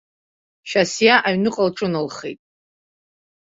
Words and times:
Шьасиа 0.69 1.15
аҩныҟа 1.27 1.61
лҿыналхеит. 1.67 2.39